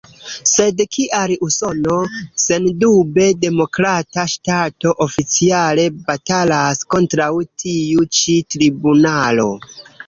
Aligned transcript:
Sed 0.51 0.79
kial 0.95 1.33
Usono, 1.47 1.97
sendube 2.45 3.27
demokrata 3.43 4.25
ŝtato, 4.33 4.97
oficiale 5.07 5.87
batalas 6.11 6.83
kontraŭ 6.97 7.33
tiu 7.67 8.11
ĉi 8.21 8.41
tribunalo? 8.55 9.51